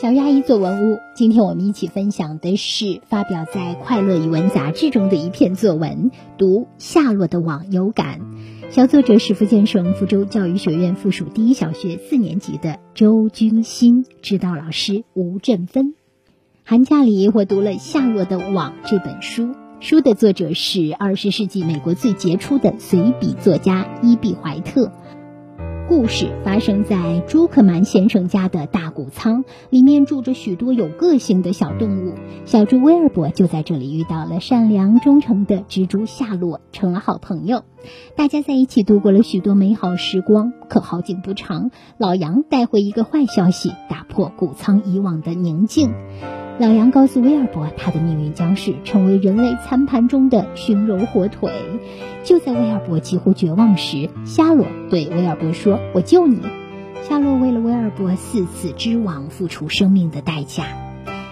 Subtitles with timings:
[0.00, 8.18] 小鱼阿姨做文物，今天我们一起分享的是发表在《快乐语文》杂志中的一篇作文，读夏洛的网有感。
[8.70, 15.92] 小作者是福建省福州教育学院附属第一小学四年级的周君新，指导老师吴振芬。
[16.64, 24.90] 寒假里我读了《夏洛的网》这本书，书的作者是二十世纪美国最杰出的随笔作家伊比怀特。
[25.90, 32.14] 故事发生在朱克曼先生家的大谷仓，里面住着许多有个性的小动物。
[32.44, 37.64] 小猪威尔伯就在这里遇到了善良忠诚的蜘蛛夏洛，成了好朋友。
[38.14, 40.52] 大家在一起度过了许多美好时光。
[40.68, 45.92] 可好景不长，老杨带回一个坏消息，打破谷仓以往的宁静。
[46.60, 51.50] 老杨告诉威尔伯，他的命运将是成为人类餐盘中的熏肉火腿。
[52.22, 56.38] 就在威尔伯几乎绝望时，夏洛对威尔伯说：“我救你。”
[57.08, 60.66] 夏洛为了威尔伯四次织网付出生命的代价。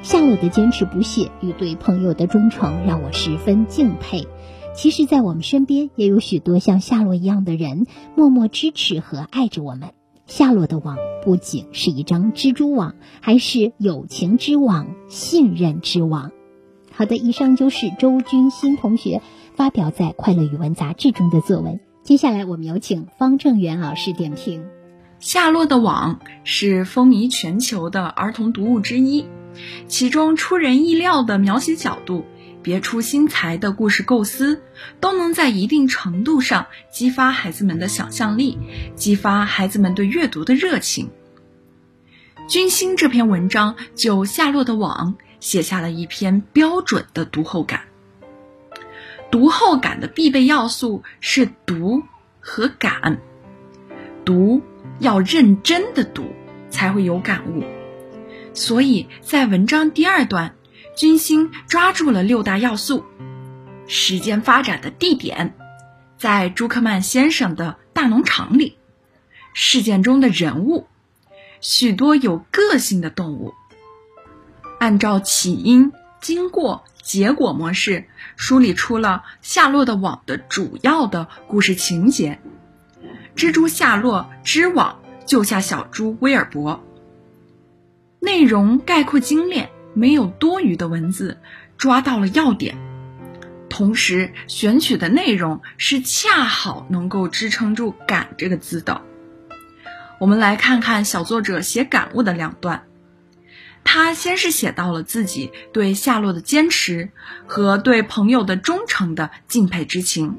[0.00, 4.26] 夏洛的坚持不懈与对朋友的忠诚让我十分敬佩。
[4.74, 7.84] 其实，在我们身边也有许多像夏洛一样的人，
[8.16, 9.90] 默默支持和爱着我们。
[10.30, 16.30] 夏洛的网不仅是一张蜘蛛网，还是友情之网、信任之网。
[16.92, 19.22] 好的，以上就是周军新同学
[19.56, 21.80] 发表在《快乐语文》杂志中的作文。
[22.04, 24.62] 接下来，我们有请方正元老师点评。
[25.18, 29.26] 《夏洛的网》是风靡全球的儿童读物之一，
[29.88, 32.24] 其中出人意料的描写角度。
[32.62, 34.62] 别出心裁的故事构思，
[35.00, 38.58] 都能在一定程度上激发孩子们的想象力，
[38.94, 41.10] 激发孩子们对阅读的热情。
[42.48, 47.82] 君心这篇文章就夏洛的网写下了一篇标准的读后感。
[49.30, 52.02] 读后感的必备要素是读
[52.40, 53.20] 和感，
[54.24, 54.60] 读
[54.98, 56.24] 要认真的读
[56.68, 57.62] 才会有感悟，
[58.52, 60.56] 所以在文章第二段。
[61.00, 63.06] 军星抓住了六大要素：
[63.86, 65.54] 时间发展的地点，
[66.18, 68.74] 在朱克曼先生的大农场里；
[69.54, 70.86] 事件中的人物，
[71.62, 73.54] 许多有个性的动物。
[74.78, 75.90] 按照起因、
[76.20, 78.04] 经过、结果模式
[78.36, 82.38] 梳理出了夏洛的网的主要的故事情节：
[83.34, 86.84] 蜘蛛夏洛织网救下小猪威尔伯。
[88.20, 89.70] 内容概括精炼。
[90.00, 91.36] 没有多余的文字，
[91.76, 92.78] 抓到了要点，
[93.68, 99.02] 同时选取的内容是恰好能够支撑住“感”这个字的。
[100.18, 102.84] 我们来看看小作者写感悟的两段。
[103.84, 107.10] 他先是写到了自己对夏洛的坚持
[107.46, 110.38] 和对朋友的忠诚的敬佩之情，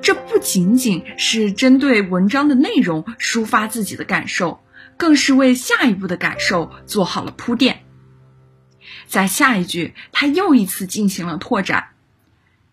[0.00, 4.62] 这不仅仅是针对文章的内容抒发自己的感受，
[4.96, 7.84] 更是为下一步的感受做好了铺垫。
[9.12, 11.90] 在下一句，他又一次进行了拓展。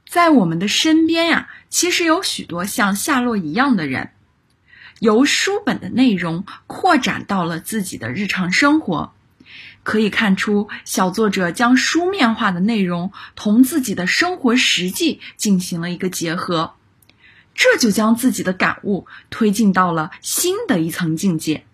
[0.08, 4.12] 在我们的身边呀，其实有许多像夏洛一样的人，
[5.00, 9.12] 由书本的内容扩展到了自己的日常生活。
[9.84, 16.76] 可以看出，小作者将书面化的内容同自己的生活实际进行了一个结合，
[17.54, 21.66] 这就将自己的感悟推进到了新的一层境界。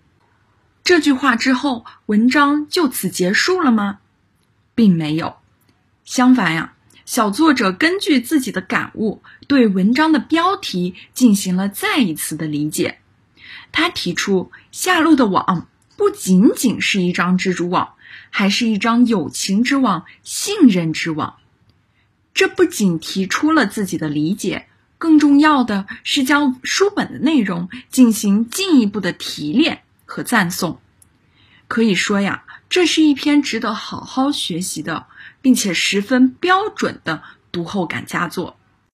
[0.83, 3.99] 这句话之后，文章就此结束了吗？
[4.75, 5.37] 并没有，
[6.03, 6.73] 相反呀，
[7.05, 12.99] 小作者根据自己的感悟，对文章的标题进行了再一次的理解。
[13.71, 17.93] 他提出，夏洛的网不仅仅是一张蜘蛛网，
[18.29, 21.37] 还是一张友情之网、信任之网。
[22.33, 30.79] 这不仅提出了自己的理解，更重要的是将书本的内容进行进一步的提炼和赞颂。
[31.67, 32.43] 可以说呀。
[32.67, 35.05] 这是一篇值得好好学习的，
[35.41, 37.21] 并且十分标准的
[37.51, 38.57] 读后感佳作。